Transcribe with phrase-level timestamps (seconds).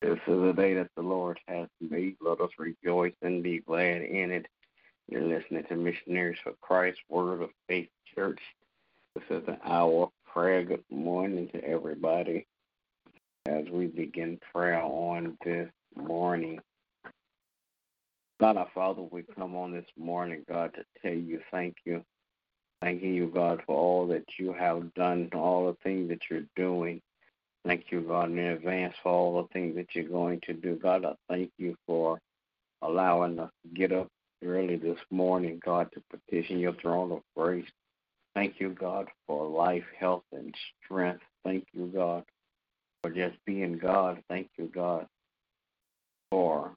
[0.00, 2.16] This is a day that the Lord has made.
[2.20, 4.46] Let us rejoice and be glad in it.
[5.08, 8.38] You're listening to Missionaries for Christ, Word of Faith Church.
[9.16, 10.62] This is an hour of prayer.
[10.62, 12.46] Good morning to everybody
[13.46, 16.60] as we begin prayer on this morning.
[18.38, 22.04] God our Father, we come on this morning, God, to tell you thank you.
[22.80, 27.02] Thanking you, God, for all that you have done, all the things that you're doing.
[27.68, 30.76] Thank you, God, in advance for all the things that you're going to do.
[30.82, 32.18] God, I thank you for
[32.80, 34.08] allowing us to get up
[34.42, 37.68] early this morning, God, to petition your throne of grace.
[38.34, 41.20] Thank you, God, for life, health, and strength.
[41.44, 42.24] Thank you, God,
[43.02, 44.22] for just being God.
[44.30, 45.06] Thank you, God,
[46.30, 46.72] for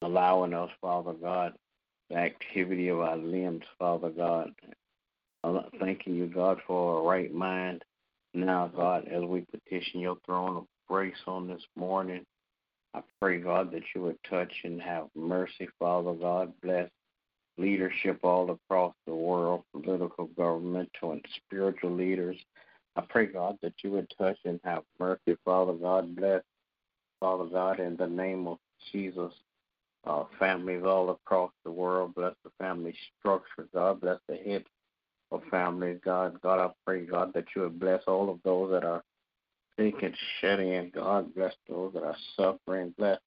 [0.00, 1.52] allowing us, Father God,
[2.08, 4.52] the activity of our limbs, Father God.
[5.78, 7.84] Thanking you, God, for a right mind.
[8.32, 12.24] Now, God, as we petition your throne of grace on this morning,
[12.94, 16.52] I pray, God, that you would touch and have mercy, Father God.
[16.62, 16.90] Bless
[17.58, 22.36] leadership all across the world, political, governmental, and spiritual leaders.
[22.96, 26.16] I pray, God, that you would touch and have mercy, Father God.
[26.16, 26.42] Bless,
[27.20, 28.58] Father God, in the name of
[28.92, 29.32] Jesus.
[30.06, 32.14] Uh, families all across the world.
[32.14, 34.00] Bless the family structure, God.
[34.00, 34.64] Bless the head
[35.50, 36.40] families, God.
[36.42, 39.02] God, I pray, God, that you would bless all of those that are
[39.78, 40.90] sick and in.
[40.94, 42.94] God, bless those that are suffering.
[42.98, 43.18] Bless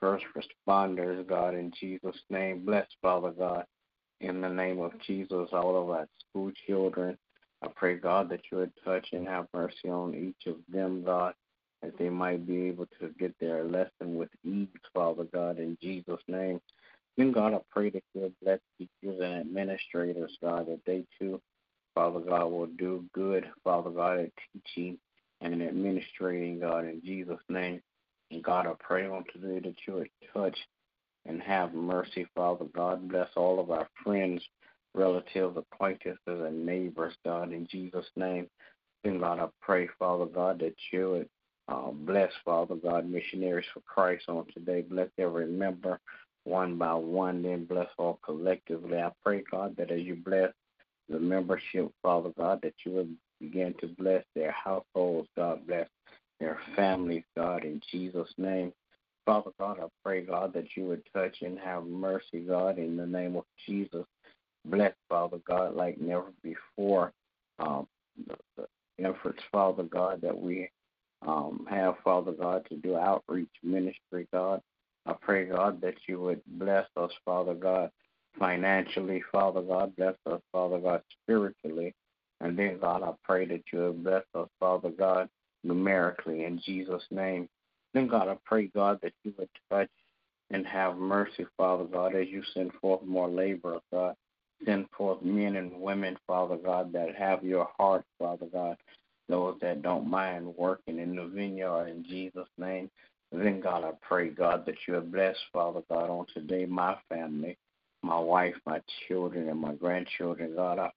[0.00, 2.64] first responders, God, in Jesus' name.
[2.64, 3.64] Bless, Father God,
[4.20, 7.16] in the name of Jesus, all of our school children.
[7.62, 11.34] I pray, God, that you would touch and have mercy on each of them, God,
[11.82, 16.22] that they might be able to get their lesson with ease, Father God, in Jesus'
[16.26, 16.60] name.
[17.16, 21.40] Then, God, I pray that you would bless teachers and administrators, God, that they too,
[21.94, 24.98] Father God, will do good, Father God, at teaching
[25.40, 27.80] and administrating, God, in Jesus' name.
[28.30, 30.56] And God, I pray on today that you would touch
[31.26, 33.08] and have mercy, Father God.
[33.08, 34.42] Bless all of our friends,
[34.94, 38.46] relatives, acquaintances, and neighbors, God, in Jesus' name.
[39.02, 41.28] Then, God, I pray, Father God, that you would
[41.68, 44.82] uh, bless, Father God, missionaries for Christ on today.
[44.82, 46.00] Bless every member
[46.44, 48.98] one by one, then bless all collectively.
[48.98, 50.50] I pray, God, that as you bless
[51.10, 55.88] the membership, Father God, that you would begin to bless their households, God bless
[56.38, 58.72] their families, God, in Jesus' name.
[59.26, 63.06] Father God, I pray, God, that you would touch and have mercy, God, in the
[63.06, 64.04] name of Jesus.
[64.64, 67.12] Bless, Father God, like never before.
[67.58, 67.86] Um,
[68.26, 70.70] the, the efforts, Father God, that we
[71.26, 74.60] um, have, Father God, to do outreach ministry, God.
[75.06, 77.90] I pray, God, that you would bless us, Father God,
[78.38, 79.94] financially, Father God.
[79.96, 81.94] Bless us, Father God, spiritually.
[82.40, 85.28] And then, God, I pray that you would bless us, Father God,
[85.62, 87.48] numerically in Jesus' name.
[87.92, 89.90] Then, God, I pray, God, that you would touch
[90.50, 94.14] and have mercy, Father God, as you send forth more laborers, God.
[94.64, 98.76] Send forth men and women, Father God, that have your heart, Father God.
[99.28, 102.90] Those that don't mind working in the vineyard in Jesus' name.
[103.32, 107.56] Then, God, I pray, God, that you have blessed, Father God, on today, my family,
[108.02, 110.54] my wife, my children, and my grandchildren.
[110.56, 110.90] God, I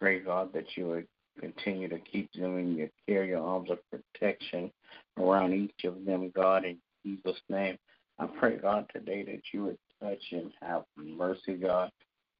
[0.00, 1.06] pray, God, that you would
[1.40, 4.70] continue to keep them in your care, your arms of protection
[5.18, 7.76] around each of them, God, in Jesus' name.
[8.18, 11.90] I pray, God, today that you would touch and have mercy, God,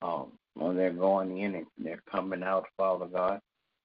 [0.02, 3.40] um, when they're going in and they're coming out, Father God.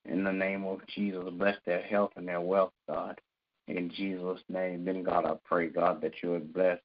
[0.06, 3.19] In the name of Jesus, bless their health and their wealth, God.
[3.68, 6.80] In Jesus' name, then, God, I pray, God, that you would bless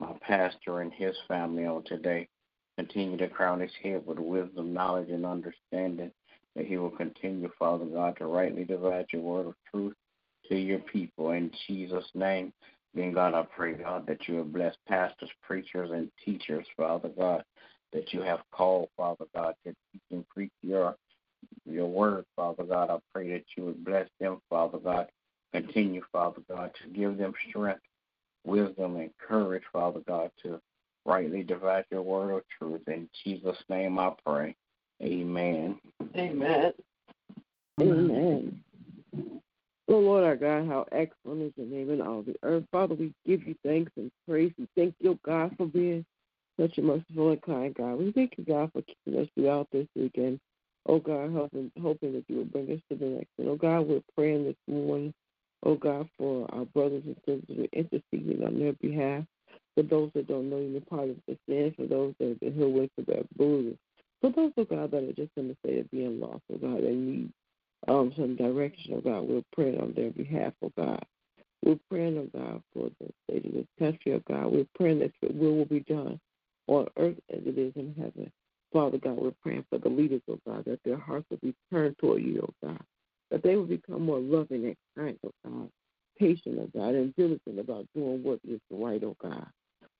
[0.00, 2.28] my pastor and his family on today.
[2.76, 6.10] Continue to crown his head with wisdom, knowledge, and understanding
[6.56, 9.94] that he will continue, Father God, to rightly divide your word of truth
[10.48, 11.30] to your people.
[11.30, 12.52] In Jesus' name,
[12.94, 17.42] then God, I pray, God, that you will bless pastors, preachers, and teachers, Father God,
[17.92, 20.96] that you have called, Father God, to teach and preach your
[21.66, 22.90] your word, Father God.
[22.90, 25.08] I pray that you would bless them, Father God.
[25.52, 27.80] Continue, Father God, to give them strength,
[28.44, 30.60] wisdom, and courage, Father God, to
[31.04, 32.82] rightly divide your word of truth.
[32.88, 34.56] In Jesus' name I pray.
[35.02, 35.78] Amen.
[36.16, 36.72] Amen.
[37.80, 38.60] Amen.
[39.86, 42.64] Oh, Lord our God, how excellent is your name in all the earth.
[42.72, 44.52] Father, we give you thanks and praise.
[44.58, 46.06] We thank you, God, for being
[46.58, 47.96] such a merciful and kind God.
[47.96, 50.40] We thank you, God, for keeping us throughout this weekend.
[50.86, 53.48] Oh, God, hoping, hoping that you will bring us to the next one.
[53.48, 55.12] Oh, God, we're praying this morning,
[55.64, 57.44] oh, God, for our brothers and sisters.
[57.48, 59.24] We're interceding on their behalf.
[59.74, 62.54] For those that don't know you're part of the sin, for those that have been
[62.54, 63.76] healed for their bruises.
[64.20, 66.82] For those, oh, God, that are just in the state of being lost, oh, God,
[66.82, 67.30] they need
[67.88, 69.28] um, some direction, oh God.
[69.28, 71.04] We're praying on their behalf, oh God.
[71.64, 74.52] We're praying, oh God, for the state of this country, oh God.
[74.52, 76.20] We're praying that your will will be done
[76.66, 78.30] on earth as it is in heaven.
[78.72, 81.98] Father God, we're praying for the leaders, oh God, that their hearts will be turned
[81.98, 82.80] toward you, oh God.
[83.30, 85.70] That they will become more loving and kind, oh God.
[86.18, 89.46] Patient, oh God, and diligent about doing what is right, oh God.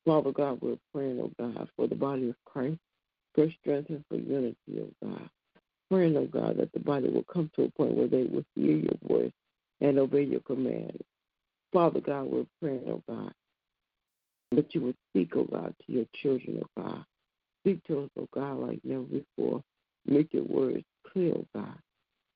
[0.05, 2.79] Father God, we're praying, oh God, for the body of Christ,
[3.35, 5.29] for strength and for unity, oh God
[5.91, 8.77] praying, oh God, that the body will come to a point where they will hear
[8.77, 9.33] your voice
[9.81, 10.99] and obey your command.
[11.73, 13.33] Father God, we're praying, oh God,
[14.53, 17.05] that you would speak, oh God, to your children, oh God.
[17.63, 19.63] Speak to us, oh God, like never before.
[20.07, 21.79] Make your words clear, oh God.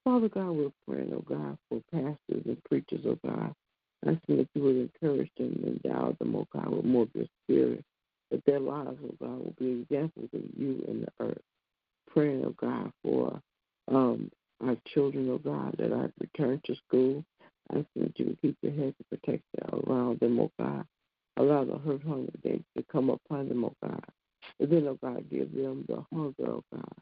[0.05, 3.53] Father God, we're praying, oh God, for pastors and preachers, oh God.
[4.07, 7.27] Asking that you would encourage them and endow them, oh God, with more of your
[7.45, 7.85] spirit.
[8.31, 11.39] That their lives, oh God, will be examples of you in the earth
[12.13, 13.41] praying, oh God, for
[13.89, 14.31] um,
[14.65, 17.25] our children, oh God, that are returned to school.
[17.71, 20.85] Asking that you would keep your hands of protection around them, oh God.
[21.37, 24.05] Allow the hurt, hunger days to come upon them, oh God.
[24.59, 26.93] And then, oh God, give them the hunger, oh God,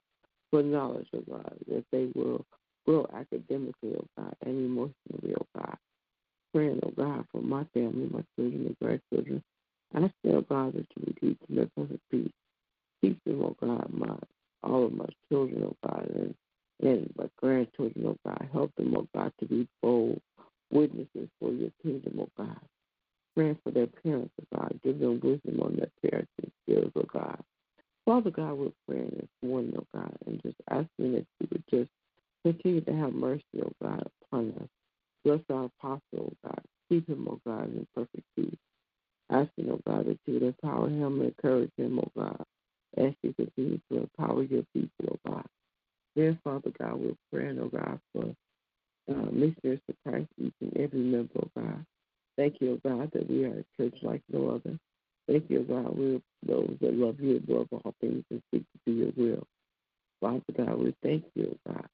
[0.51, 2.45] for knowledge, oh God, that they will
[2.87, 5.77] grow academically, oh God, and emotionally, oh God.
[6.55, 9.43] Praying, oh God, for my family, my children, and grandchildren.
[9.95, 12.31] Asking, oh God, that you would keep them perfect peace.
[13.03, 14.17] Keep them, oh God, my
[14.63, 16.35] all of my children, oh God, and,
[16.83, 18.49] and my grandchildren, oh God.
[18.53, 20.21] Help them, oh God, to be bold
[20.71, 22.61] witnesses for your kingdom, oh God.
[23.35, 24.81] Praying for their parents, oh God.
[24.83, 27.39] Give them wisdom on their parenting skills, oh God.
[28.05, 31.91] Father God, we're praying this morning, oh God, and just asking that you would just
[32.45, 34.69] continue to have mercy, oh God, upon us.
[35.25, 36.61] Bless our apostle, oh God.
[36.89, 38.57] Keep him, oh God, in perfect peace.
[39.31, 42.45] Asking, oh God, that you would empower him and encourage him, oh God
[42.97, 45.45] as you continue to empower your people, oh God.
[46.15, 48.25] Dear Father God, we're praying, oh God, for
[49.11, 51.85] uh, listeners to Christ, each and every member, oh God.
[52.37, 54.79] Thank you, God, that we are a church like no other.
[55.29, 58.93] Thank you, God, we're those that love you above all things and seek to do
[58.93, 59.47] your will.
[60.21, 61.87] Father God, we thank you, God,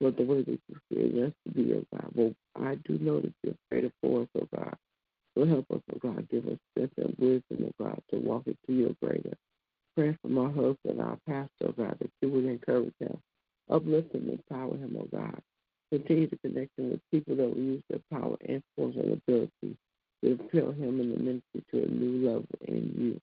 [0.00, 2.10] for the way that you created us to be, oh God.
[2.14, 4.76] Well, I do know that you're greater for us, oh God.
[5.36, 8.80] So help us, oh God, give us strength and wisdom, oh God, to walk into
[8.80, 9.32] your greater
[9.96, 13.18] pray for my husband, our pastor, oh God, that you would encourage him,
[13.70, 15.40] uplift him, empower him, oh God.
[15.92, 19.76] Continue to connect him with people that will use their power, and ability
[20.24, 23.20] to propel him in the ministry to a new level in you.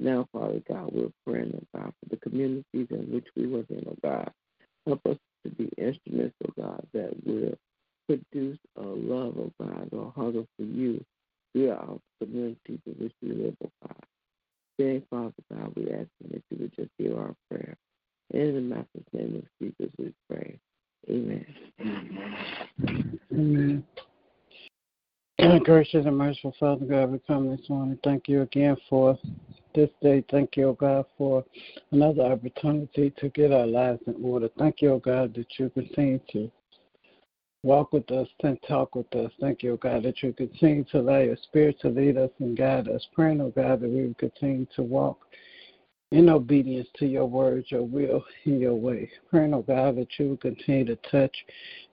[0.00, 3.84] Now, Father God, we're praying, oh God, for the communities in which we live in,
[3.88, 4.32] oh God.
[4.86, 7.54] Help us to be instruments, oh God, that will
[8.08, 11.04] produce a love, oh God, or hunger for you
[11.52, 13.96] throughout the communities in which we live, oh God.
[15.08, 17.76] Father God, we ask that you would just hear our prayer.
[18.32, 20.58] In the master's name of Jesus, we pray.
[21.08, 21.46] Amen.
[23.32, 23.84] Amen.
[25.62, 27.98] Gracious and merciful Father God, we come this morning.
[28.02, 29.18] Thank you again for
[29.74, 30.24] this day.
[30.30, 31.44] Thank you, oh God, for
[31.92, 34.48] another opportunity to get our lives in order.
[34.58, 36.50] Thank you, oh God, that you continue to
[37.64, 39.32] walk with us and talk with us.
[39.40, 42.88] Thank you, God, that you continue to allow your spirit to lead us and guide
[42.88, 43.04] us.
[43.14, 45.26] Praying, oh God, that we will continue to walk
[46.12, 49.10] in obedience to your words, your will, and your way.
[49.30, 51.34] Praying, oh God, that you will continue to touch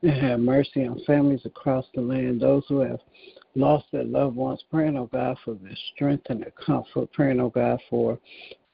[0.03, 2.99] and have mercy on families across the land, those who have
[3.55, 4.61] lost their loved ones.
[4.69, 7.11] Praying, oh God, for their strength and their comfort.
[7.13, 8.19] Praying, oh God, for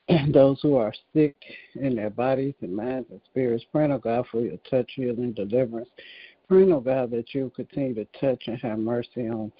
[0.34, 1.36] those who are sick
[1.75, 3.66] in their bodies and minds and spirits.
[3.72, 5.89] Praying, oh God, for your touch, healing, deliverance
[6.48, 9.51] Praying, oh God, that you continue to touch and have mercy on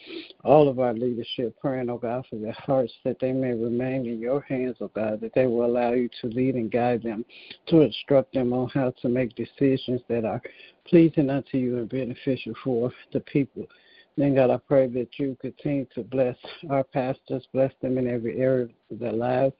[0.46, 1.54] all of our leadership.
[1.60, 5.20] Praying, oh God, for their hearts that they may remain in your hands, oh God,
[5.20, 7.26] that they will allow you to lead and guide them,
[7.68, 10.42] to instruct them on how to make decisions that are
[10.86, 13.68] pleasing unto you and beneficial for the people.
[14.16, 16.38] Then, God, I pray that you continue to bless
[16.70, 19.54] our pastors, bless them in every area of their lives.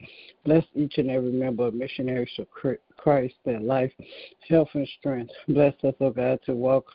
[0.44, 2.46] Bless each and every member of Missionaries of
[2.96, 3.92] Christ, their life,
[4.48, 5.32] health, and strength.
[5.46, 6.86] Bless us, oh God, to walk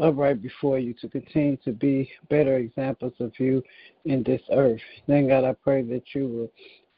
[0.00, 3.62] upright before you to continue to be better examples of you
[4.04, 4.80] in this earth.
[5.06, 6.52] Then, God, I pray that you will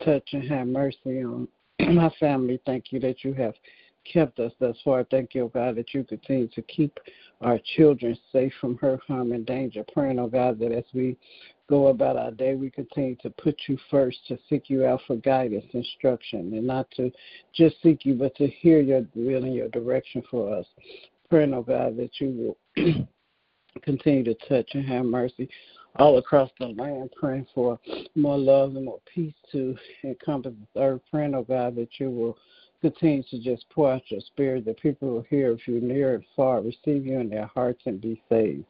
[0.05, 1.49] touch and have mercy on
[1.95, 2.61] my family.
[2.65, 3.55] Thank you that you have
[4.11, 5.05] kept us thus far.
[5.05, 6.99] Thank you, God, that you continue to keep
[7.41, 9.85] our children safe from hurt, harm, and danger.
[9.93, 11.17] Praying, oh God, that as we
[11.69, 15.17] go about our day, we continue to put you first, to seek you out for
[15.17, 17.11] guidance, instruction, and not to
[17.55, 20.67] just seek you, but to hear your will and your direction for us.
[21.31, 22.57] Praying, oh God, that you will
[23.83, 25.49] continue to touch and have mercy
[25.97, 27.79] all across the land, praying for
[28.15, 31.03] more love and more peace to encompass the earth.
[31.11, 32.37] Praying, oh God, that you will
[32.81, 36.25] continue to just pour out your spirit, that people will hear if you near and
[36.35, 38.65] far, receive you in their hearts and be saved.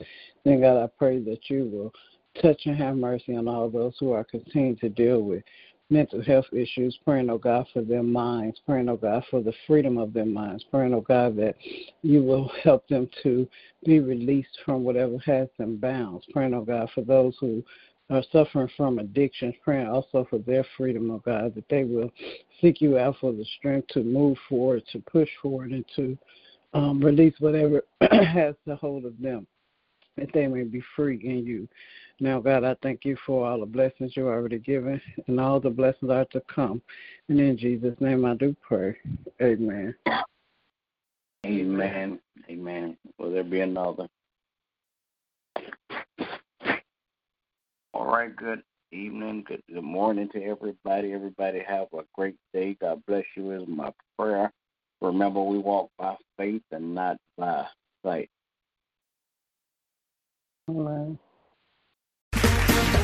[0.45, 1.93] Then, God, I pray that you will
[2.41, 5.43] touch and have mercy on all those who are continuing to deal with
[5.93, 9.99] mental health issues, praying, oh God, for their minds, praying, oh God, for the freedom
[9.99, 11.55] of their minds, praying, oh God, that
[12.03, 13.47] you will help them to
[13.85, 17.63] be released from whatever has them bound, praying, oh God, for those who
[18.11, 22.11] are suffering from addictions, praying also for their freedom, oh God, that they will
[22.61, 26.19] seek you out for the strength to move forward, to push forward, and to
[26.75, 29.47] um, release whatever has the hold of them,
[30.17, 31.69] that they may be free in you.
[32.23, 35.69] Now, God, I thank you for all the blessings you already given, and all the
[35.69, 36.81] blessings are to come.
[37.29, 38.97] And in Jesus' name I do pray.
[39.43, 39.93] Amen.
[41.45, 42.21] Amen.
[42.49, 42.97] Amen.
[43.19, 44.07] Will there be another?
[47.93, 48.63] All right, good
[48.93, 51.13] evening, good, good morning to everybody.
[51.13, 52.77] Everybody have a great day.
[52.81, 54.53] God bless you is my prayer.
[55.01, 57.67] Remember, we walk by faith and not by
[58.05, 58.31] sight.
[60.71, 61.19] Amen.